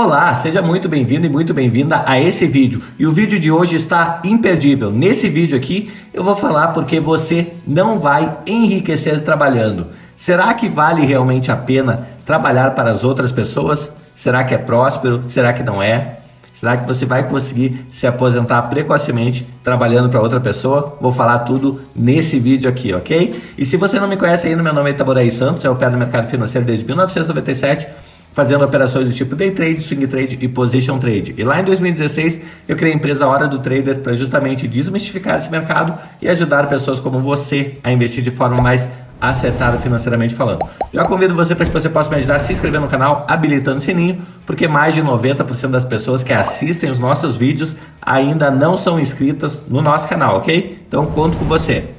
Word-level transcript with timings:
Olá, 0.00 0.32
seja 0.32 0.62
muito 0.62 0.88
bem-vindo 0.88 1.26
e 1.26 1.28
muito 1.28 1.52
bem-vinda 1.52 2.04
a 2.06 2.20
esse 2.20 2.46
vídeo. 2.46 2.80
E 2.96 3.04
o 3.04 3.10
vídeo 3.10 3.36
de 3.36 3.50
hoje 3.50 3.74
está 3.74 4.22
imperdível. 4.24 4.92
Nesse 4.92 5.28
vídeo 5.28 5.56
aqui 5.56 5.90
eu 6.14 6.22
vou 6.22 6.36
falar 6.36 6.68
porque 6.68 7.00
você 7.00 7.54
não 7.66 7.98
vai 7.98 8.38
enriquecer 8.46 9.24
trabalhando. 9.24 9.88
Será 10.14 10.54
que 10.54 10.68
vale 10.68 11.04
realmente 11.04 11.50
a 11.50 11.56
pena 11.56 12.06
trabalhar 12.24 12.76
para 12.76 12.92
as 12.92 13.02
outras 13.02 13.32
pessoas? 13.32 13.90
Será 14.14 14.44
que 14.44 14.54
é 14.54 14.58
próspero? 14.58 15.24
Será 15.24 15.52
que 15.52 15.64
não 15.64 15.82
é? 15.82 16.20
Será 16.52 16.76
que 16.76 16.86
você 16.86 17.04
vai 17.04 17.28
conseguir 17.28 17.84
se 17.90 18.06
aposentar 18.06 18.62
precocemente 18.62 19.48
trabalhando 19.64 20.08
para 20.08 20.20
outra 20.20 20.38
pessoa? 20.38 20.96
Vou 21.00 21.10
falar 21.10 21.40
tudo 21.40 21.80
nesse 21.96 22.38
vídeo 22.38 22.70
aqui, 22.70 22.94
ok? 22.94 23.34
E 23.58 23.66
se 23.66 23.76
você 23.76 23.98
não 23.98 24.06
me 24.06 24.16
conhece 24.16 24.46
ainda, 24.46 24.62
meu 24.62 24.72
nome 24.72 24.90
é 24.90 24.92
Itaboraí 24.92 25.28
Santos, 25.28 25.64
eu 25.64 25.72
opero 25.72 25.90
no 25.90 25.98
mercado 25.98 26.28
financeiro 26.28 26.64
desde 26.64 26.86
1997 26.86 27.88
fazendo 28.32 28.64
operações 28.64 29.08
do 29.08 29.12
tipo 29.12 29.34
day 29.34 29.50
trade, 29.50 29.80
swing 29.80 30.06
trade 30.06 30.38
e 30.40 30.48
position 30.48 30.98
trade. 30.98 31.34
E 31.36 31.44
lá 31.44 31.60
em 31.60 31.64
2016 31.64 32.40
eu 32.68 32.76
criei 32.76 32.92
a 32.92 32.96
empresa 32.96 33.26
Hora 33.26 33.48
do 33.48 33.58
Trader 33.58 33.98
para 33.98 34.12
justamente 34.14 34.68
desmistificar 34.68 35.38
esse 35.38 35.50
mercado 35.50 35.98
e 36.22 36.28
ajudar 36.28 36.68
pessoas 36.68 37.00
como 37.00 37.20
você 37.20 37.78
a 37.82 37.92
investir 37.92 38.22
de 38.22 38.30
forma 38.30 38.62
mais 38.62 38.88
acertada 39.20 39.78
financeiramente 39.78 40.34
falando. 40.34 40.64
Já 40.92 41.04
convido 41.04 41.34
você 41.34 41.54
para 41.54 41.66
que 41.66 41.72
você 41.72 41.88
possa 41.88 42.08
me 42.08 42.16
ajudar 42.16 42.36
a 42.36 42.38
se 42.38 42.52
inscrever 42.52 42.80
no 42.80 42.88
canal, 42.88 43.26
habilitando 43.28 43.78
o 43.78 43.80
sininho, 43.80 44.18
porque 44.46 44.68
mais 44.68 44.94
de 44.94 45.02
90% 45.02 45.70
das 45.70 45.84
pessoas 45.84 46.22
que 46.22 46.32
assistem 46.32 46.90
os 46.90 46.98
nossos 46.98 47.36
vídeos 47.36 47.76
ainda 48.00 48.50
não 48.50 48.76
são 48.76 48.98
inscritas 48.98 49.60
no 49.68 49.82
nosso 49.82 50.08
canal, 50.08 50.36
ok? 50.36 50.82
Então 50.86 51.06
conto 51.06 51.36
com 51.36 51.44
você. 51.44 51.90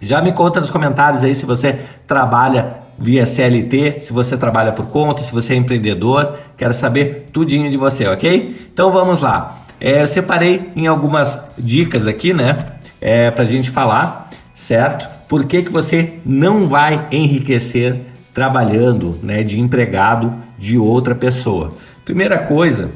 Já 0.00 0.22
me 0.22 0.32
conta 0.32 0.60
nos 0.60 0.70
comentários 0.70 1.24
aí 1.24 1.34
se 1.34 1.44
você 1.44 1.80
trabalha 2.06 2.87
via 2.98 3.24
CLT, 3.24 4.00
se 4.02 4.12
você 4.12 4.36
trabalha 4.36 4.72
por 4.72 4.86
conta, 4.86 5.22
se 5.22 5.32
você 5.32 5.54
é 5.54 5.56
empreendedor, 5.56 6.36
quero 6.56 6.74
saber 6.74 7.28
tudinho 7.32 7.70
de 7.70 7.76
você, 7.76 8.06
ok? 8.08 8.68
Então 8.72 8.90
vamos 8.90 9.22
lá. 9.22 9.56
É, 9.80 10.02
eu 10.02 10.06
separei 10.06 10.70
em 10.74 10.88
algumas 10.88 11.38
dicas 11.56 12.06
aqui, 12.06 12.34
né, 12.34 12.72
é, 13.00 13.30
para 13.30 13.44
a 13.44 13.46
gente 13.46 13.70
falar, 13.70 14.28
certo? 14.52 15.08
Por 15.28 15.44
que, 15.44 15.62
que 15.62 15.70
você 15.70 16.14
não 16.26 16.66
vai 16.66 17.06
enriquecer 17.12 18.00
trabalhando, 18.34 19.18
né, 19.22 19.44
de 19.44 19.60
empregado 19.60 20.34
de 20.58 20.76
outra 20.76 21.14
pessoa? 21.14 21.74
Primeira 22.04 22.38
coisa 22.38 22.90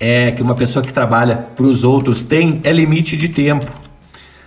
é 0.00 0.32
que 0.32 0.42
uma 0.42 0.56
pessoa 0.56 0.84
que 0.84 0.92
trabalha 0.92 1.36
para 1.36 1.66
os 1.66 1.84
outros 1.84 2.22
tem 2.22 2.60
é 2.64 2.72
limite 2.72 3.16
de 3.16 3.28
tempo, 3.28 3.70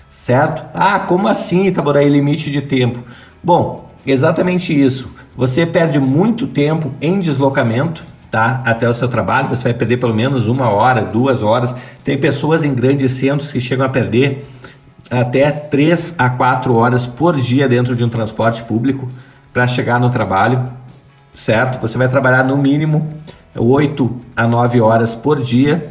certo? 0.10 0.66
Ah, 0.74 1.00
como 1.00 1.28
assim, 1.28 1.68
Itaboraí, 1.68 2.10
limite 2.10 2.52
de 2.52 2.62
tempo? 2.62 3.00
Bom, 3.42 3.89
Exatamente 4.06 4.74
isso. 4.74 5.10
Você 5.36 5.66
perde 5.66 6.00
muito 6.00 6.48
tempo 6.48 6.94
em 7.02 7.20
deslocamento, 7.20 8.04
tá? 8.32 8.62
Até 8.66 8.88
o 8.88 8.94
seu 8.94 9.08
trabalho, 9.08 9.50
você 9.50 9.64
vai 9.64 9.74
perder 9.74 9.98
pelo 9.98 10.14
menos 10.14 10.48
uma 10.48 10.70
hora, 10.70 11.02
duas 11.02 11.44
horas. 11.44 11.74
Tem 12.04 12.18
pessoas 12.18 12.64
em 12.64 12.74
grandes 12.74 13.12
centros 13.12 13.52
que 13.52 13.60
chegam 13.60 13.86
a 13.86 13.90
perder 13.90 14.46
até 15.10 15.52
três 15.52 16.14
a 16.18 16.30
quatro 16.30 16.76
horas 16.76 17.06
por 17.06 17.36
dia 17.36 17.68
dentro 17.68 17.96
de 17.96 18.04
um 18.04 18.10
transporte 18.10 18.64
público 18.64 19.10
para 19.52 19.66
chegar 19.66 20.00
no 20.00 20.10
trabalho, 20.10 20.70
certo? 21.34 21.80
Você 21.82 21.98
vai 21.98 22.08
trabalhar 22.08 22.44
no 22.44 22.56
mínimo 22.56 23.12
oito 23.56 24.20
a 24.36 24.48
nove 24.48 24.80
horas 24.80 25.16
por 25.16 25.42
dia, 25.42 25.90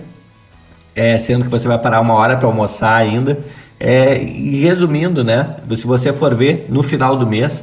é, 0.95 1.19
sendo 1.19 1.45
que 1.45 1.51
você 1.51 1.67
vai 1.67 1.79
parar 1.79 2.01
uma 2.01 2.15
hora 2.15 2.37
para 2.37 2.47
almoçar 2.47 2.95
ainda. 2.95 3.39
É, 3.81 4.21
e 4.21 4.61
resumindo, 4.61 5.23
né? 5.23 5.57
Se 5.77 5.87
você 5.87 6.13
for 6.13 6.35
ver 6.35 6.67
no 6.69 6.83
final 6.83 7.17
do 7.17 7.25
mês, 7.27 7.63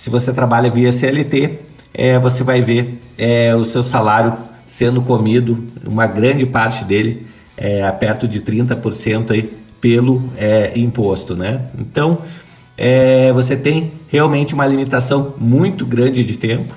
se 0.00 0.08
você 0.08 0.32
trabalha 0.32 0.70
via 0.70 0.90
CLT, 0.92 1.58
é, 1.92 2.18
você 2.18 2.42
vai 2.42 2.62
ver 2.62 3.02
é, 3.18 3.54
o 3.54 3.66
seu 3.66 3.82
salário 3.82 4.32
sendo 4.66 5.02
comido, 5.02 5.62
uma 5.86 6.06
grande 6.06 6.46
parte 6.46 6.86
dele, 6.86 7.26
é, 7.54 7.90
perto 7.92 8.26
de 8.26 8.40
30% 8.40 9.30
aí, 9.30 9.52
pelo 9.78 10.22
é, 10.38 10.72
imposto. 10.74 11.36
Né? 11.36 11.66
Então, 11.78 12.16
é, 12.78 13.30
você 13.34 13.54
tem 13.54 13.92
realmente 14.08 14.54
uma 14.54 14.66
limitação 14.66 15.34
muito 15.36 15.84
grande 15.84 16.24
de 16.24 16.38
tempo, 16.38 16.72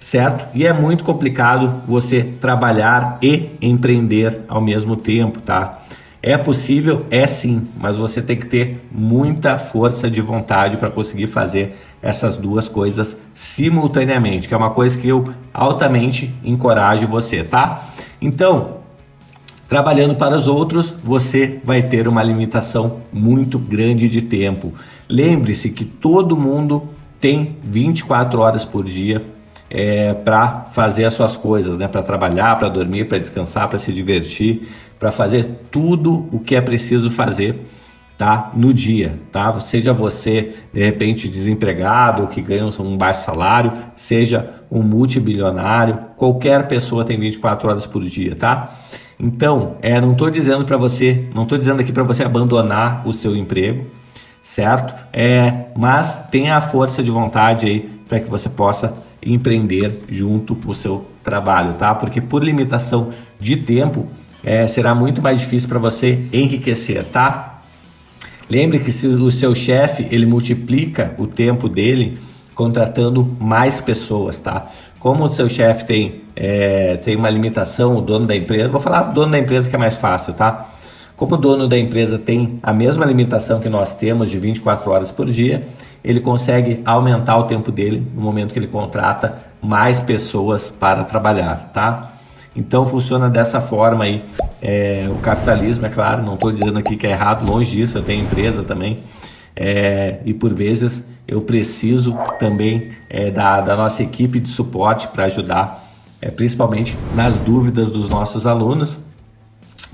certo? 0.00 0.46
E 0.54 0.66
é 0.66 0.72
muito 0.72 1.04
complicado 1.04 1.82
você 1.86 2.22
trabalhar 2.22 3.18
e 3.22 3.50
empreender 3.60 4.40
ao 4.48 4.62
mesmo 4.62 4.96
tempo, 4.96 5.38
tá? 5.38 5.82
É 6.26 6.38
possível? 6.38 7.04
É 7.10 7.26
sim, 7.26 7.68
mas 7.78 7.98
você 7.98 8.22
tem 8.22 8.34
que 8.34 8.46
ter 8.46 8.82
muita 8.90 9.58
força 9.58 10.08
de 10.08 10.22
vontade 10.22 10.78
para 10.78 10.90
conseguir 10.90 11.26
fazer 11.26 11.76
essas 12.00 12.38
duas 12.38 12.66
coisas 12.66 13.18
simultaneamente, 13.34 14.48
que 14.48 14.54
é 14.54 14.56
uma 14.56 14.70
coisa 14.70 14.96
que 14.96 15.06
eu 15.06 15.28
altamente 15.52 16.34
encorajo 16.42 17.06
você, 17.06 17.44
tá? 17.44 17.86
Então, 18.22 18.78
trabalhando 19.68 20.14
para 20.14 20.34
os 20.34 20.48
outros, 20.48 20.96
você 21.04 21.60
vai 21.62 21.82
ter 21.82 22.08
uma 22.08 22.22
limitação 22.22 23.00
muito 23.12 23.58
grande 23.58 24.08
de 24.08 24.22
tempo. 24.22 24.72
Lembre-se 25.06 25.68
que 25.68 25.84
todo 25.84 26.38
mundo 26.38 26.88
tem 27.20 27.58
24 27.62 28.40
horas 28.40 28.64
por 28.64 28.86
dia 28.86 29.22
é, 29.70 30.14
para 30.14 30.66
fazer 30.72 31.04
as 31.04 31.14
suas 31.14 31.36
coisas, 31.36 31.76
né? 31.78 31.88
Para 31.88 32.02
trabalhar, 32.02 32.58
para 32.58 32.68
dormir, 32.68 33.06
para 33.06 33.18
descansar, 33.18 33.68
para 33.68 33.78
se 33.78 33.92
divertir, 33.92 34.68
para 34.98 35.10
fazer 35.10 35.66
tudo 35.70 36.28
o 36.32 36.38
que 36.38 36.54
é 36.54 36.60
preciso 36.60 37.10
fazer, 37.10 37.60
tá? 38.16 38.50
No 38.54 38.72
dia, 38.72 39.18
tá? 39.32 39.58
Seja 39.60 39.92
você 39.92 40.54
de 40.72 40.84
repente 40.84 41.28
desempregado, 41.28 42.28
que 42.28 42.40
ganha 42.40 42.64
um 42.64 42.96
baixo 42.96 43.24
salário, 43.24 43.72
seja 43.96 44.54
um 44.70 44.82
multibilionário, 44.82 45.98
qualquer 46.16 46.68
pessoa 46.68 47.04
tem 47.04 47.18
24 47.18 47.68
horas 47.68 47.86
por 47.86 48.02
dia, 48.04 48.36
tá? 48.36 48.72
Então, 49.18 49.76
é, 49.80 50.00
não 50.00 50.12
estou 50.12 50.30
dizendo 50.30 50.64
para 50.64 50.76
você, 50.76 51.28
não 51.34 51.44
estou 51.44 51.56
dizendo 51.56 51.80
aqui 51.80 51.92
para 51.92 52.02
você 52.02 52.24
abandonar 52.24 53.06
o 53.06 53.12
seu 53.12 53.36
emprego, 53.36 53.86
certo? 54.42 54.94
É, 55.12 55.66
mas 55.76 56.26
tenha 56.30 56.56
a 56.56 56.60
força 56.60 57.02
de 57.02 57.10
vontade 57.10 57.66
aí 57.66 57.94
para 58.14 58.20
que 58.20 58.30
você 58.30 58.48
possa 58.48 58.94
empreender 59.20 60.04
junto 60.08 60.54
com 60.54 60.70
o 60.70 60.74
seu 60.74 61.04
trabalho, 61.24 61.74
tá? 61.74 61.92
Porque 61.94 62.20
por 62.20 62.44
limitação 62.44 63.10
de 63.40 63.56
tempo 63.56 64.06
é, 64.44 64.68
será 64.68 64.94
muito 64.94 65.20
mais 65.20 65.40
difícil 65.40 65.68
para 65.68 65.80
você 65.80 66.20
enriquecer, 66.32 67.04
tá? 67.06 67.62
Lembre 68.48 68.78
que 68.78 68.92
se 68.92 69.08
o 69.08 69.30
seu 69.32 69.52
chefe 69.52 70.06
ele 70.12 70.26
multiplica 70.26 71.12
o 71.18 71.26
tempo 71.26 71.68
dele 71.68 72.18
contratando 72.54 73.36
mais 73.40 73.80
pessoas, 73.80 74.38
tá? 74.38 74.68
Como 75.00 75.24
o 75.24 75.32
seu 75.32 75.48
chefe 75.48 75.84
tem, 75.84 76.22
é, 76.36 76.96
tem 76.98 77.16
uma 77.16 77.28
limitação, 77.28 77.96
o 77.96 78.00
dono 78.00 78.26
da 78.26 78.36
empresa, 78.36 78.68
vou 78.68 78.80
falar 78.80 79.02
do 79.02 79.14
dono 79.14 79.32
da 79.32 79.38
empresa 79.38 79.68
que 79.68 79.74
é 79.74 79.78
mais 79.78 79.96
fácil, 79.96 80.34
tá? 80.34 80.68
Como 81.16 81.34
o 81.34 81.38
dono 81.38 81.66
da 81.66 81.76
empresa 81.76 82.16
tem 82.16 82.60
a 82.62 82.72
mesma 82.72 83.04
limitação 83.04 83.58
que 83.58 83.68
nós 83.68 83.96
temos 83.96 84.30
de 84.30 84.38
24 84.38 84.88
horas 84.90 85.10
por 85.10 85.26
dia, 85.26 85.64
ele 86.04 86.20
consegue 86.20 86.82
aumentar 86.84 87.38
o 87.38 87.44
tempo 87.44 87.72
dele 87.72 88.06
no 88.14 88.20
momento 88.20 88.52
que 88.52 88.58
ele 88.58 88.68
contrata 88.68 89.38
mais 89.62 89.98
pessoas 89.98 90.70
para 90.70 91.02
trabalhar, 91.04 91.70
tá? 91.72 92.12
Então 92.54 92.84
funciona 92.84 93.30
dessa 93.30 93.60
forma 93.60 94.04
aí. 94.04 94.22
É, 94.60 95.08
o 95.10 95.14
capitalismo, 95.16 95.86
é 95.86 95.88
claro, 95.88 96.22
não 96.22 96.34
estou 96.34 96.52
dizendo 96.52 96.78
aqui 96.78 96.96
que 96.96 97.06
é 97.06 97.10
errado, 97.10 97.50
longe 97.50 97.70
disso, 97.70 97.98
eu 97.98 98.02
tenho 98.02 98.22
empresa 98.22 98.62
também. 98.62 98.98
É, 99.56 100.18
e 100.24 100.34
por 100.34 100.52
vezes 100.52 101.04
eu 101.26 101.40
preciso 101.40 102.16
também 102.38 102.92
é, 103.08 103.30
da, 103.30 103.60
da 103.62 103.76
nossa 103.76 104.02
equipe 104.02 104.38
de 104.38 104.50
suporte 104.50 105.08
para 105.08 105.24
ajudar, 105.24 105.82
é, 106.20 106.30
principalmente 106.30 106.96
nas 107.14 107.36
dúvidas 107.38 107.88
dos 107.88 108.10
nossos 108.10 108.46
alunos, 108.46 109.00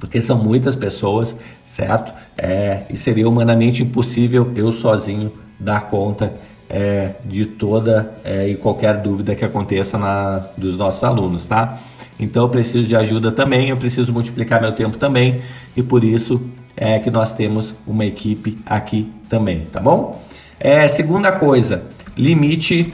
porque 0.00 0.20
são 0.20 0.42
muitas 0.42 0.74
pessoas, 0.74 1.36
certo? 1.66 2.12
É, 2.36 2.82
e 2.90 2.96
seria 2.96 3.28
humanamente 3.28 3.82
impossível 3.82 4.50
eu 4.56 4.72
sozinho 4.72 5.30
dar 5.58 5.88
conta 5.88 6.32
é, 6.68 7.12
de 7.24 7.44
toda 7.44 8.14
é, 8.24 8.48
e 8.48 8.56
qualquer 8.56 8.96
dúvida 8.96 9.34
que 9.34 9.44
aconteça 9.44 9.98
na, 9.98 10.38
dos 10.56 10.76
nossos 10.76 11.04
alunos, 11.04 11.46
tá? 11.46 11.78
Então 12.18 12.42
eu 12.42 12.48
preciso 12.48 12.88
de 12.88 12.96
ajuda 12.96 13.30
também, 13.30 13.68
eu 13.68 13.76
preciso 13.76 14.12
multiplicar 14.12 14.60
meu 14.60 14.72
tempo 14.72 14.96
também 14.96 15.42
e 15.76 15.82
por 15.82 16.02
isso 16.02 16.40
é 16.76 16.98
que 16.98 17.10
nós 17.10 17.32
temos 17.32 17.74
uma 17.86 18.06
equipe 18.06 18.58
aqui 18.64 19.12
também, 19.28 19.66
tá 19.66 19.80
bom? 19.80 20.22
É, 20.58 20.88
segunda 20.88 21.30
coisa, 21.32 21.84
limite 22.16 22.92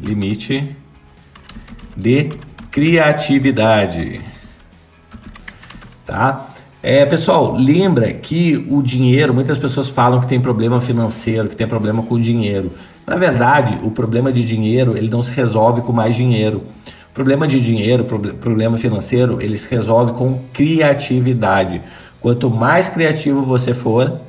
limite 0.00 0.74
de 1.96 2.30
criatividade, 2.70 4.20
tá? 6.12 6.46
É, 6.82 7.06
pessoal, 7.06 7.56
lembra 7.56 8.12
que 8.12 8.66
o 8.68 8.82
dinheiro, 8.82 9.32
muitas 9.32 9.56
pessoas 9.56 9.88
falam 9.88 10.20
que 10.20 10.26
tem 10.26 10.40
problema 10.40 10.80
financeiro, 10.80 11.48
que 11.48 11.56
tem 11.56 11.66
problema 11.66 12.02
com 12.02 12.16
o 12.16 12.20
dinheiro. 12.20 12.72
Na 13.06 13.16
verdade, 13.16 13.78
o 13.82 13.90
problema 13.90 14.30
de 14.30 14.44
dinheiro, 14.44 14.96
ele 14.96 15.08
não 15.08 15.22
se 15.22 15.32
resolve 15.32 15.80
com 15.80 15.92
mais 15.92 16.14
dinheiro. 16.14 16.64
O 17.10 17.14
problema 17.14 17.48
de 17.48 17.60
dinheiro, 17.60 18.04
problema 18.04 18.76
financeiro, 18.76 19.40
ele 19.40 19.56
se 19.56 19.70
resolve 19.70 20.12
com 20.12 20.38
criatividade. 20.52 21.80
Quanto 22.20 22.50
mais 22.50 22.90
criativo 22.90 23.42
você 23.42 23.72
for, 23.72 24.20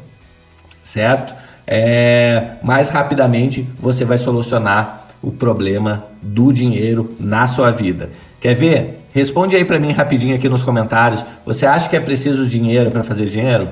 certo? 0.81 1.33
É, 1.67 2.55
mais 2.63 2.89
rapidamente 2.91 3.67
você 3.79 4.05
vai 4.05 4.17
solucionar 4.17 5.07
o 5.21 5.31
problema 5.31 6.05
do 6.21 6.53
dinheiro 6.53 7.13
na 7.19 7.47
sua 7.47 7.71
vida. 7.71 8.09
Quer 8.39 8.53
ver? 8.55 9.02
Responde 9.13 9.55
aí 9.55 9.63
para 9.63 9.79
mim 9.79 9.91
rapidinho 9.91 10.35
aqui 10.35 10.49
nos 10.49 10.63
comentários. 10.63 11.23
Você 11.45 11.65
acha 11.65 11.87
que 11.87 11.95
é 11.95 11.99
preciso 11.99 12.47
dinheiro 12.47 12.89
para 12.89 13.03
fazer 13.03 13.27
dinheiro? 13.27 13.69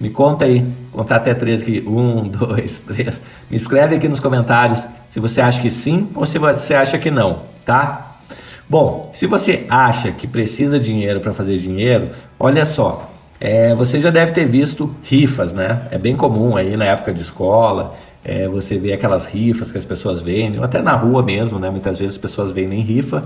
Me 0.00 0.08
conta 0.08 0.44
aí, 0.44 0.64
contar 0.90 1.16
até 1.16 1.34
três 1.34 1.62
aqui. 1.62 1.84
Um, 1.86 2.22
dois, 2.28 2.78
três. 2.78 3.20
Me 3.50 3.56
escreve 3.56 3.96
aqui 3.96 4.08
nos 4.08 4.20
comentários 4.20 4.86
se 5.10 5.20
você 5.20 5.40
acha 5.40 5.60
que 5.60 5.70
sim 5.70 6.08
ou 6.14 6.24
se 6.24 6.38
você 6.38 6.74
acha 6.74 6.98
que 6.98 7.10
não, 7.10 7.40
tá? 7.64 8.16
Bom, 8.68 9.10
se 9.14 9.26
você 9.26 9.66
acha 9.68 10.12
que 10.12 10.26
precisa 10.26 10.78
dinheiro 10.78 11.20
para 11.20 11.32
fazer 11.34 11.58
dinheiro, 11.58 12.08
olha 12.38 12.64
só. 12.64 13.10
É, 13.40 13.74
você 13.74 14.00
já 14.00 14.10
deve 14.10 14.32
ter 14.32 14.46
visto 14.46 14.94
rifas, 15.02 15.52
né? 15.52 15.82
É 15.90 15.98
bem 15.98 16.16
comum 16.16 16.56
aí 16.56 16.76
na 16.76 16.86
época 16.86 17.12
de 17.12 17.22
escola, 17.22 17.92
é, 18.24 18.48
você 18.48 18.76
vê 18.78 18.92
aquelas 18.92 19.26
rifas 19.26 19.70
que 19.70 19.78
as 19.78 19.84
pessoas 19.84 20.20
vendem, 20.20 20.58
ou 20.58 20.64
até 20.64 20.82
na 20.82 20.94
rua 20.94 21.22
mesmo, 21.22 21.58
né? 21.58 21.70
Muitas 21.70 21.98
vezes 21.98 22.16
as 22.16 22.20
pessoas 22.20 22.50
vendem 22.50 22.80
rifa. 22.80 23.24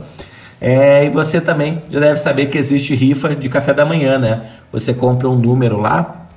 É, 0.64 1.05
e 1.05 1.11
você 1.11 1.41
também 1.41 1.82
já 1.91 1.99
deve 1.99 2.19
saber 2.19 2.47
que 2.47 2.56
existe 2.56 2.94
rifa 2.94 3.35
de 3.35 3.49
café 3.49 3.75
da 3.75 3.85
manhã, 3.85 4.17
né? 4.17 4.43
Você 4.70 4.94
compra 4.94 5.29
um 5.29 5.35
número 5.35 5.76
lá 5.76 6.29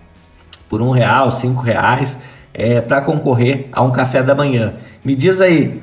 por 0.67 0.81
um 0.81 0.89
real, 0.89 1.29
cinco 1.29 1.61
reais, 1.61 2.17
é, 2.51 2.81
para 2.81 3.01
concorrer 3.01 3.67
a 3.71 3.83
um 3.83 3.91
café 3.91 4.23
da 4.23 4.33
manhã. 4.33 4.73
Me 5.03 5.15
diz 5.15 5.39
aí, 5.39 5.79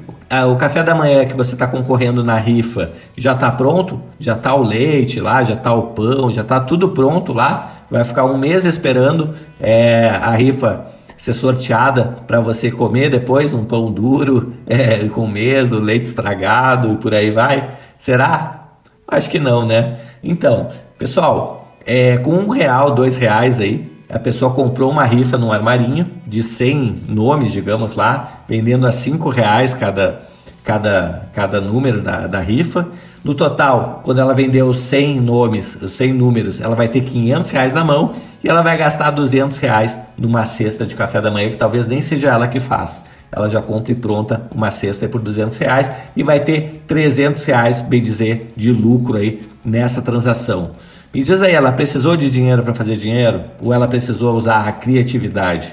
o 0.50 0.56
café 0.56 0.82
da 0.82 0.92
manhã 0.92 1.24
que 1.24 1.36
você 1.36 1.54
está 1.54 1.68
concorrendo 1.68 2.24
na 2.24 2.36
rifa 2.36 2.90
já 3.16 3.30
está 3.30 3.48
pronto? 3.52 4.02
Já 4.18 4.32
está 4.32 4.52
o 4.56 4.62
leite 4.64 5.20
lá, 5.20 5.44
já 5.44 5.54
está 5.54 5.72
o 5.72 5.88
pão, 5.88 6.32
já 6.32 6.42
está 6.42 6.58
tudo 6.58 6.88
pronto 6.88 7.32
lá? 7.32 7.70
Vai 7.88 8.02
ficar 8.02 8.24
um 8.24 8.36
mês 8.36 8.64
esperando 8.64 9.34
é, 9.60 10.08
a 10.08 10.32
rifa 10.32 10.86
ser 11.16 11.32
sorteada 11.32 12.16
para 12.26 12.40
você 12.40 12.70
comer 12.70 13.10
depois 13.10 13.54
um 13.54 13.64
pão 13.64 13.90
duro 13.90 14.52
é, 14.66 15.06
com 15.08 15.26
meso, 15.26 15.80
leite 15.80 16.06
estragado 16.06 16.96
por 16.96 17.14
aí 17.14 17.30
vai? 17.30 17.74
Será? 17.96 18.68
Acho 19.06 19.30
que 19.30 19.38
não, 19.38 19.66
né? 19.66 19.98
Então, 20.22 20.68
pessoal, 20.98 21.76
é, 21.84 22.16
com 22.18 22.32
um 22.32 22.48
real, 22.48 22.92
dois 22.92 23.16
reais 23.16 23.60
aí, 23.60 23.90
a 24.08 24.18
pessoa 24.18 24.52
comprou 24.52 24.90
uma 24.90 25.04
rifa 25.04 25.38
num 25.38 25.50
armarinho 25.50 26.06
de 26.28 26.42
100 26.42 26.96
nomes, 27.08 27.52
digamos 27.52 27.96
lá, 27.96 28.44
vendendo 28.46 28.86
a 28.86 28.92
5 28.92 29.30
reais 29.30 29.72
cada, 29.72 30.20
cada, 30.64 31.28
cada 31.32 31.60
número 31.60 32.00
da, 32.00 32.26
da 32.26 32.40
rifa. 32.40 32.88
No 33.24 33.34
total, 33.34 34.00
quando 34.04 34.20
ela 34.20 34.34
vendeu 34.34 34.72
100 34.72 35.20
nomes, 35.20 35.78
100 35.86 36.12
números, 36.12 36.60
ela 36.60 36.74
vai 36.74 36.88
ter 36.88 37.02
500 37.02 37.50
reais 37.50 37.72
na 37.72 37.84
mão 37.84 38.12
e 38.42 38.48
ela 38.48 38.62
vai 38.62 38.76
gastar 38.76 39.10
200 39.10 39.58
reais 39.58 39.96
numa 40.16 40.44
cesta 40.44 40.84
de 40.84 40.94
café 40.94 41.20
da 41.20 41.30
manhã 41.30 41.50
que 41.50 41.56
talvez 41.56 41.86
nem 41.86 42.00
seja 42.00 42.30
ela 42.30 42.48
que 42.48 42.58
faz. 42.58 43.00
Ela 43.30 43.48
já 43.48 43.62
compra 43.62 43.92
e 43.92 43.94
pronta 43.94 44.42
uma 44.54 44.70
cesta 44.70 45.08
por 45.08 45.20
200 45.20 45.56
reais 45.56 45.90
e 46.14 46.22
vai 46.22 46.40
ter 46.40 46.84
300 46.86 47.44
reais, 47.44 47.80
bem 47.80 48.02
dizer, 48.02 48.52
de 48.56 48.70
lucro 48.70 49.16
aí 49.16 49.48
nessa 49.64 50.02
transação. 50.02 50.72
Me 51.14 51.22
diz 51.22 51.40
aí, 51.42 51.52
ela 51.52 51.72
precisou 51.72 52.16
de 52.16 52.30
dinheiro 52.30 52.62
para 52.62 52.74
fazer 52.74 52.96
dinheiro 52.96 53.42
ou 53.60 53.72
ela 53.72 53.86
precisou 53.86 54.34
usar 54.36 54.66
a 54.66 54.72
criatividade? 54.72 55.72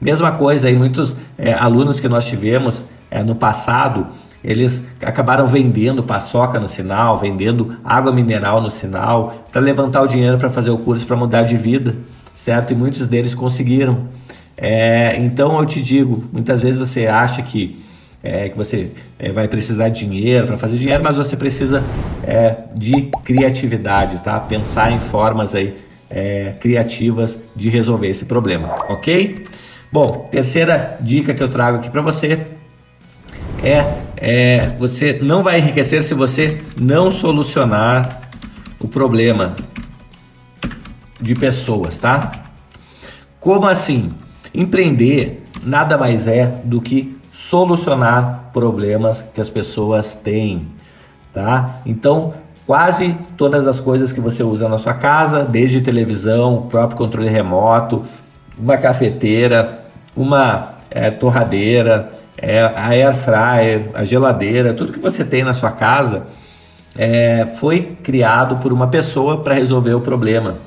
Mesma 0.00 0.32
coisa 0.32 0.68
aí, 0.68 0.74
muitos 0.74 1.16
é, 1.38 1.52
alunos 1.52 2.00
que 2.00 2.08
nós 2.08 2.26
tivemos 2.26 2.84
é, 3.10 3.22
no 3.22 3.34
passado, 3.34 4.06
eles 4.42 4.84
acabaram 5.02 5.46
vendendo 5.46 6.02
paçoca 6.02 6.60
no 6.60 6.68
sinal, 6.68 7.18
vendendo 7.18 7.76
água 7.84 8.12
mineral 8.12 8.60
no 8.60 8.70
sinal, 8.70 9.46
para 9.50 9.60
levantar 9.60 10.02
o 10.02 10.06
dinheiro 10.06 10.38
para 10.38 10.48
fazer 10.48 10.70
o 10.70 10.78
curso 10.78 11.06
para 11.06 11.16
mudar 11.16 11.42
de 11.42 11.56
vida, 11.56 11.96
certo? 12.34 12.72
E 12.72 12.76
muitos 12.76 13.06
deles 13.06 13.34
conseguiram. 13.34 14.06
É, 14.56 15.16
então 15.18 15.58
eu 15.58 15.66
te 15.66 15.82
digo, 15.82 16.24
muitas 16.32 16.62
vezes 16.62 16.78
você 16.78 17.06
acha 17.06 17.42
que 17.42 17.84
é, 18.22 18.48
que 18.48 18.56
você 18.56 18.90
é, 19.18 19.30
vai 19.30 19.46
precisar 19.46 19.88
de 19.88 20.04
dinheiro 20.04 20.46
para 20.46 20.58
fazer 20.58 20.76
dinheiro, 20.76 21.02
mas 21.02 21.16
você 21.16 21.36
precisa 21.36 21.82
é, 22.24 22.56
de 22.74 23.10
criatividade, 23.24 24.18
tá? 24.24 24.40
Pensar 24.40 24.90
em 24.90 24.98
formas 24.98 25.54
aí 25.54 25.76
é, 26.10 26.54
criativas 26.60 27.38
de 27.54 27.68
resolver 27.68 28.08
esse 28.08 28.24
problema, 28.24 28.74
ok? 28.90 29.44
Bom, 29.92 30.24
terceira 30.30 30.96
dica 31.00 31.34
que 31.34 31.42
eu 31.42 31.48
trago 31.48 31.78
aqui 31.78 31.90
para 31.90 32.02
você 32.02 32.55
é, 33.62 33.98
é 34.16 34.60
você 34.78 35.18
não 35.22 35.42
vai 35.42 35.58
enriquecer 35.58 36.02
se 36.02 36.14
você 36.14 36.60
não 36.80 37.10
solucionar 37.10 38.22
o 38.78 38.88
problema 38.88 39.56
de 41.20 41.34
pessoas, 41.34 41.98
tá? 41.98 42.32
Como 43.40 43.66
assim? 43.66 44.12
Empreender 44.54 45.44
nada 45.62 45.98
mais 45.98 46.26
é 46.26 46.46
do 46.64 46.80
que 46.80 47.16
solucionar 47.32 48.50
problemas 48.52 49.22
que 49.34 49.40
as 49.40 49.50
pessoas 49.50 50.14
têm, 50.14 50.68
tá? 51.32 51.80
Então, 51.84 52.34
quase 52.66 53.16
todas 53.36 53.66
as 53.66 53.78
coisas 53.78 54.12
que 54.12 54.20
você 54.20 54.42
usa 54.42 54.68
na 54.68 54.78
sua 54.78 54.94
casa, 54.94 55.44
desde 55.44 55.80
televisão, 55.80 56.66
próprio 56.70 56.96
controle 56.96 57.28
remoto, 57.28 58.04
uma 58.58 58.76
cafeteira, 58.76 59.86
uma 60.16 60.76
é, 60.90 61.10
torradeira, 61.10 62.10
é, 62.38 62.60
a 62.60 62.88
air 62.88 63.14
fryer, 63.14 63.90
a 63.94 64.04
geladeira, 64.04 64.74
tudo 64.74 64.92
que 64.92 64.98
você 64.98 65.24
tem 65.24 65.42
na 65.42 65.54
sua 65.54 65.70
casa 65.70 66.24
é, 66.96 67.46
foi 67.58 67.96
criado 68.02 68.56
por 68.56 68.72
uma 68.72 68.88
pessoa 68.88 69.38
para 69.38 69.54
resolver 69.54 69.94
o 69.94 70.00
problema 70.00 70.58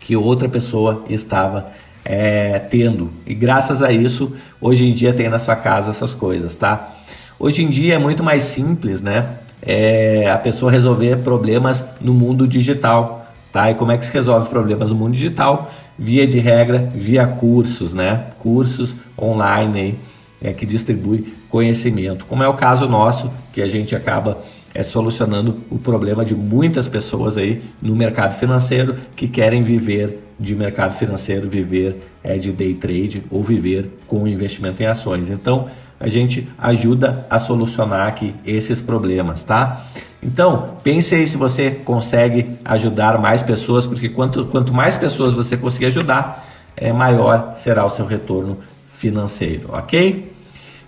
que 0.00 0.16
outra 0.16 0.48
pessoa 0.48 1.04
estava 1.08 1.68
é, 2.04 2.58
tendo. 2.58 3.10
E 3.26 3.34
graças 3.34 3.82
a 3.82 3.92
isso, 3.92 4.32
hoje 4.60 4.86
em 4.86 4.92
dia 4.92 5.12
tem 5.12 5.28
na 5.28 5.38
sua 5.38 5.54
casa 5.54 5.90
essas 5.90 6.12
coisas, 6.12 6.56
tá? 6.56 6.90
Hoje 7.38 7.62
em 7.62 7.68
dia 7.68 7.94
é 7.94 7.98
muito 7.98 8.22
mais 8.22 8.42
simples, 8.42 9.00
né? 9.00 9.26
É, 9.64 10.28
a 10.30 10.38
pessoa 10.38 10.72
resolver 10.72 11.18
problemas 11.18 11.84
no 12.00 12.12
mundo 12.12 12.48
digital, 12.48 13.26
tá? 13.52 13.70
E 13.70 13.74
como 13.74 13.92
é 13.92 13.96
que 13.96 14.04
se 14.04 14.12
resolve 14.12 14.48
problemas 14.48 14.90
no 14.90 14.96
mundo 14.96 15.12
digital? 15.12 15.70
Via 15.96 16.26
de 16.26 16.40
regra, 16.40 16.90
via 16.94 17.26
cursos, 17.26 17.92
né? 17.92 18.26
Cursos 18.40 18.96
online 19.16 19.80
aí, 19.80 19.98
é, 20.42 20.52
que 20.52 20.66
distribui 20.66 21.34
conhecimento, 21.48 22.26
como 22.26 22.42
é 22.42 22.48
o 22.48 22.54
caso 22.54 22.88
nosso, 22.88 23.30
que 23.52 23.62
a 23.62 23.68
gente 23.68 23.94
acaba 23.94 24.38
é, 24.74 24.82
solucionando 24.82 25.62
o 25.70 25.78
problema 25.78 26.24
de 26.24 26.34
muitas 26.34 26.88
pessoas 26.88 27.36
aí 27.36 27.62
no 27.80 27.94
mercado 27.94 28.34
financeiro 28.34 28.96
que 29.14 29.28
querem 29.28 29.62
viver 29.62 30.18
de 30.38 30.54
mercado 30.54 30.94
financeiro, 30.94 31.48
viver 31.48 32.02
é, 32.24 32.36
de 32.36 32.50
day 32.52 32.74
trade 32.74 33.22
ou 33.30 33.42
viver 33.42 33.88
com 34.06 34.26
investimento 34.26 34.82
em 34.82 34.86
ações. 34.86 35.30
Então, 35.30 35.66
a 36.00 36.08
gente 36.08 36.48
ajuda 36.58 37.24
a 37.30 37.38
solucionar 37.38 38.08
aqui 38.08 38.34
esses 38.44 38.80
problemas, 38.80 39.44
tá? 39.44 39.84
Então, 40.20 40.76
pense 40.82 41.14
aí 41.14 41.26
se 41.26 41.36
você 41.36 41.70
consegue 41.70 42.50
ajudar 42.64 43.20
mais 43.20 43.42
pessoas, 43.42 43.86
porque 43.86 44.08
quanto, 44.08 44.46
quanto 44.46 44.72
mais 44.72 44.96
pessoas 44.96 45.32
você 45.32 45.56
conseguir 45.56 45.86
ajudar, 45.86 46.44
é, 46.76 46.92
maior 46.92 47.52
será 47.54 47.84
o 47.84 47.88
seu 47.88 48.06
retorno 48.06 48.58
financeiro, 48.88 49.68
ok? 49.72 50.31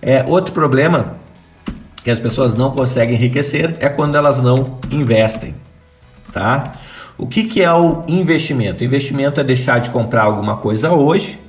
É, 0.07 0.23
outro 0.29 0.53
problema 0.53 1.15
que 2.03 2.11
as 2.11 2.21
pessoas 2.21 2.53
não 2.53 2.71
conseguem 2.71 3.15
enriquecer 3.15 3.75
é 3.81 3.89
quando 3.89 4.17
elas 4.17 4.39
não 4.39 4.79
investem, 4.91 5.55
tá? 6.31 6.75
O 7.17 7.27
que, 7.27 7.45
que 7.45 7.63
é 7.63 7.73
o 7.73 8.03
investimento? 8.07 8.85
Investimento 8.85 9.41
é 9.41 9.45
deixar 9.45 9.79
de 9.79 9.89
comprar 9.89 10.25
alguma 10.25 10.59
coisa 10.59 10.93
hoje 10.93 11.41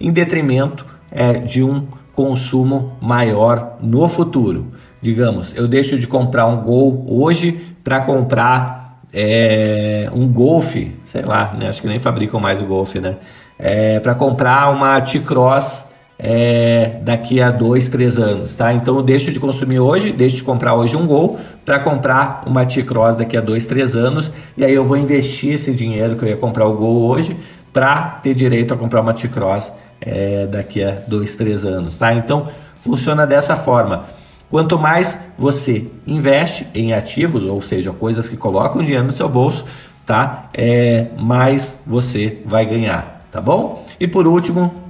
em 0.00 0.12
detrimento 0.12 0.86
é, 1.10 1.32
de 1.32 1.64
um 1.64 1.88
consumo 2.12 2.96
maior 3.00 3.78
no 3.82 4.06
futuro. 4.06 4.68
Digamos, 5.02 5.52
eu 5.56 5.66
deixo 5.66 5.98
de 5.98 6.06
comprar 6.06 6.46
um 6.46 6.62
Gol 6.62 7.04
hoje 7.08 7.60
para 7.82 8.00
comprar 8.00 9.00
é, 9.12 10.08
um 10.14 10.28
Golf, 10.28 10.76
sei 11.02 11.22
lá, 11.22 11.52
né? 11.58 11.68
acho 11.68 11.82
que 11.82 11.88
nem 11.88 11.98
fabricam 11.98 12.38
mais 12.38 12.62
o 12.62 12.64
Golf, 12.64 12.94
né? 12.94 13.16
É, 13.58 13.98
para 13.98 14.14
comprar 14.14 14.70
uma 14.70 15.00
T-Cross 15.00 15.93
é, 16.18 17.00
daqui 17.02 17.40
a 17.40 17.50
dois, 17.50 17.88
três 17.88 18.18
anos, 18.18 18.54
tá? 18.54 18.72
Então 18.72 18.96
eu 18.96 19.02
deixo 19.02 19.32
de 19.32 19.40
consumir 19.40 19.80
hoje, 19.80 20.12
deixo 20.12 20.36
de 20.36 20.42
comprar 20.42 20.74
hoje 20.74 20.96
um 20.96 21.06
Gol 21.06 21.38
para 21.64 21.78
comprar 21.80 22.44
uma 22.46 22.64
T-Cross 22.64 23.16
daqui 23.16 23.36
a 23.36 23.40
dois, 23.40 23.66
três 23.66 23.96
anos 23.96 24.30
e 24.56 24.64
aí 24.64 24.72
eu 24.74 24.84
vou 24.84 24.96
investir 24.96 25.54
esse 25.54 25.72
dinheiro 25.72 26.16
que 26.16 26.24
eu 26.24 26.28
ia 26.28 26.36
comprar 26.36 26.66
o 26.66 26.76
Gol 26.76 27.02
hoje 27.02 27.36
para 27.72 28.20
ter 28.22 28.34
direito 28.34 28.72
a 28.72 28.76
comprar 28.76 29.00
uma 29.00 29.12
T-Cross 29.12 29.72
é, 30.00 30.46
daqui 30.46 30.82
a 30.82 30.98
dois, 31.08 31.34
três 31.34 31.64
anos, 31.64 31.98
tá? 31.98 32.14
Então 32.14 32.46
funciona 32.80 33.26
dessa 33.26 33.56
forma. 33.56 34.04
Quanto 34.50 34.78
mais 34.78 35.18
você 35.36 35.86
investe 36.06 36.68
em 36.74 36.92
ativos, 36.92 37.42
ou 37.44 37.60
seja, 37.60 37.92
coisas 37.92 38.28
que 38.28 38.36
colocam 38.36 38.82
dinheiro 38.82 39.04
no 39.04 39.12
seu 39.12 39.28
bolso, 39.28 39.64
tá? 40.06 40.48
É, 40.54 41.06
mais 41.18 41.76
você 41.84 42.38
vai 42.44 42.64
ganhar, 42.64 43.26
tá 43.32 43.40
bom? 43.40 43.84
E 43.98 44.06
por 44.06 44.28
último, 44.28 44.83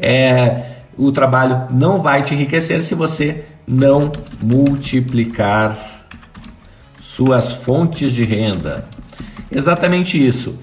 é, 0.00 0.62
o 0.96 1.12
trabalho 1.12 1.66
não 1.70 2.00
vai 2.00 2.22
te 2.22 2.34
enriquecer 2.34 2.82
se 2.82 2.94
você 2.94 3.44
não 3.66 4.10
multiplicar 4.42 6.06
suas 7.00 7.52
fontes 7.52 8.12
de 8.12 8.24
renda. 8.24 8.84
Exatamente 9.50 10.24
isso. 10.24 10.56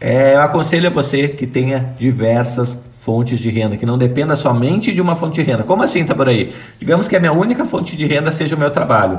É, 0.00 0.34
eu 0.34 0.40
aconselho 0.40 0.88
a 0.88 0.90
você 0.90 1.28
que 1.28 1.46
tenha 1.46 1.94
diversas 1.98 2.76
fontes 3.02 3.38
de 3.38 3.50
renda, 3.50 3.76
que 3.76 3.86
não 3.86 3.98
dependa 3.98 4.36
somente 4.36 4.92
de 4.92 5.00
uma 5.00 5.16
fonte 5.16 5.34
de 5.34 5.42
renda. 5.42 5.64
Como 5.64 5.82
assim, 5.82 6.04
tá 6.04 6.14
por 6.14 6.28
aí? 6.28 6.52
Digamos 6.78 7.08
que 7.08 7.16
a 7.16 7.20
minha 7.20 7.32
única 7.32 7.64
fonte 7.64 7.96
de 7.96 8.06
renda 8.06 8.30
seja 8.30 8.54
o 8.54 8.58
meu 8.58 8.70
trabalho, 8.70 9.18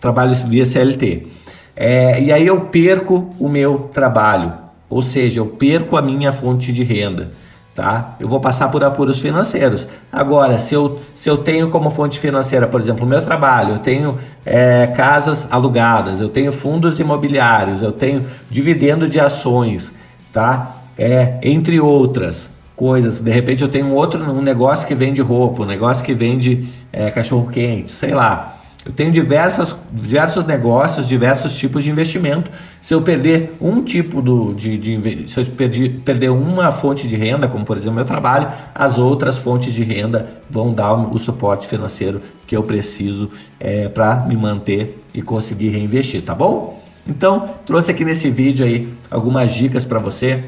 trabalho 0.00 0.34
via 0.46 0.64
CLT. 0.64 1.26
É, 1.74 2.22
e 2.22 2.32
aí 2.32 2.46
eu 2.46 2.60
perco 2.62 3.34
o 3.38 3.48
meu 3.48 3.90
trabalho, 3.92 4.52
ou 4.88 5.02
seja, 5.02 5.40
eu 5.40 5.46
perco 5.46 5.96
a 5.96 6.02
minha 6.02 6.32
fonte 6.32 6.72
de 6.72 6.82
renda. 6.82 7.32
Tá? 7.76 8.16
Eu 8.18 8.26
vou 8.26 8.40
passar 8.40 8.70
por 8.70 8.82
apuros 8.82 9.20
financeiros. 9.20 9.86
Agora, 10.10 10.58
se 10.58 10.74
eu, 10.74 10.98
se 11.14 11.28
eu 11.28 11.36
tenho 11.36 11.68
como 11.68 11.90
fonte 11.90 12.18
financeira, 12.18 12.66
por 12.66 12.80
exemplo, 12.80 13.04
o 13.04 13.08
meu 13.08 13.20
trabalho, 13.20 13.74
eu 13.74 13.78
tenho 13.78 14.18
é, 14.46 14.86
casas 14.96 15.46
alugadas, 15.50 16.22
eu 16.22 16.30
tenho 16.30 16.50
fundos 16.50 16.98
imobiliários, 16.98 17.82
eu 17.82 17.92
tenho 17.92 18.24
dividendo 18.50 19.06
de 19.06 19.20
ações, 19.20 19.92
tá? 20.32 20.74
É, 20.96 21.36
entre 21.42 21.78
outras 21.78 22.50
coisas. 22.74 23.20
De 23.20 23.30
repente 23.30 23.62
eu 23.62 23.68
tenho 23.68 23.88
um 23.88 23.94
outro 23.94 24.22
um 24.22 24.40
negócio 24.40 24.88
que 24.88 24.94
vende 24.94 25.20
roupa, 25.20 25.62
um 25.62 25.66
negócio 25.66 26.02
que 26.02 26.14
vende 26.14 26.66
é, 26.90 27.10
cachorro 27.10 27.50
quente, 27.50 27.92
sei 27.92 28.14
lá. 28.14 28.56
Eu 28.86 28.92
tenho 28.92 29.10
diversas, 29.10 29.74
diversos 29.92 30.46
negócios, 30.46 31.08
diversos 31.08 31.58
tipos 31.58 31.82
de 31.82 31.90
investimento. 31.90 32.48
Se 32.80 32.94
eu 32.94 33.02
perder 33.02 33.56
um 33.60 33.82
tipo 33.82 34.22
do, 34.22 34.54
de, 34.54 34.78
de 34.78 35.28
se 35.28 35.40
eu 35.40 35.46
perder, 35.46 35.90
perder 36.04 36.30
uma 36.30 36.70
fonte 36.70 37.08
de 37.08 37.16
renda, 37.16 37.48
como 37.48 37.64
por 37.64 37.76
exemplo 37.76 37.96
meu 37.96 38.04
trabalho, 38.04 38.48
as 38.72 38.96
outras 38.96 39.36
fontes 39.38 39.74
de 39.74 39.82
renda 39.82 40.28
vão 40.48 40.72
dar 40.72 40.94
o 40.94 41.18
suporte 41.18 41.66
financeiro 41.66 42.22
que 42.46 42.56
eu 42.56 42.62
preciso 42.62 43.28
é, 43.58 43.88
para 43.88 44.24
me 44.24 44.36
manter 44.36 45.02
e 45.12 45.20
conseguir 45.20 45.70
reinvestir, 45.70 46.22
tá 46.22 46.32
bom? 46.32 46.80
Então 47.08 47.56
trouxe 47.66 47.90
aqui 47.90 48.04
nesse 48.04 48.30
vídeo 48.30 48.64
aí 48.64 48.88
algumas 49.10 49.52
dicas 49.52 49.84
para 49.84 49.98
você 49.98 50.44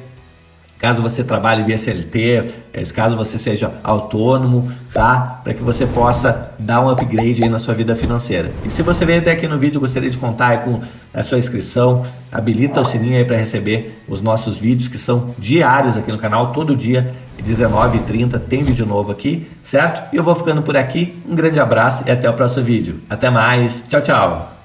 caso 0.78 1.02
você 1.02 1.25
trabalhe 1.25 1.62
via 1.64 1.76
CLT, 1.76 2.44
eh, 2.73 2.82
caso 2.94 3.16
você 3.16 3.38
seja 3.38 3.73
autônomo, 3.82 4.70
tá? 4.92 5.40
Para 5.42 5.54
que 5.54 5.62
você 5.62 5.87
possa 5.87 6.52
dar 6.58 6.80
um 6.80 6.88
upgrade 6.88 7.42
aí 7.42 7.49
na 7.49 7.58
sua 7.58 7.75
vida 7.75 7.94
financeira. 7.97 8.50
E 8.64 8.70
se 8.70 8.82
você 8.82 9.04
veio 9.04 9.20
até 9.20 9.32
aqui 9.32 9.49
no 9.49 9.58
vídeo, 9.58 9.80
gostaria 9.80 10.08
de 10.08 10.16
contar 10.16 10.62
com 10.64 10.80
a 11.12 11.23
sua 11.23 11.38
inscrição, 11.38 12.06
habilita 12.30 12.80
o 12.80 12.85
sininho 12.85 13.16
aí 13.16 13.25
para 13.25 13.37
receber 13.37 14.02
os 14.08 14.23
nossos 14.23 14.56
vídeos 14.56 14.88
que 14.88 14.99
são 14.99 15.35
diários 15.38 15.97
aqui 15.97 16.12
no 16.12 16.18
canal, 16.18 16.52
todo 16.52 16.76
dia 16.76 17.14
19h30 17.42 18.38
tem 18.38 18.62
vídeo 18.62 18.87
novo 18.87 19.12
aqui, 19.12 19.49
certo? 19.62 20.12
E 20.12 20.16
eu 20.16 20.23
vou 20.23 20.35
ficando 20.35 20.62
por 20.62 20.76
aqui. 20.76 21.16
Um 21.28 21.35
grande 21.35 21.61
abraço 21.61 22.04
e 22.06 22.11
até 22.11 22.28
o 22.28 22.35
próximo 22.35 22.64
vídeo. 22.64 23.00
Até 23.08 23.30
mais. 23.30 23.85
Tchau, 23.88 24.00
tchau. 24.00 24.57